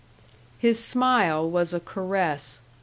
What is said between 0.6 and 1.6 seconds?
smile